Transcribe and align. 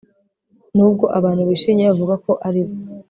nubwo 0.75 1.05
abantu 1.17 1.41
bishimye 1.49 1.83
bavuga 1.89 2.13
ko 2.25 2.31
ari 2.47 2.61
bo 2.65 2.73